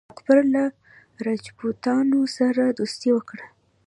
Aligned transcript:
اکبر 0.13 0.37
له 0.53 0.63
راجپوتانو 1.25 2.19
سره 2.37 2.63
دوستي 2.79 3.09
وکړه. 3.13 3.45